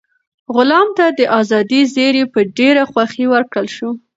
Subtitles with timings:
[0.55, 3.89] غلام ته د ازادۍ زېری په ډېره خوښۍ ورکړل شو.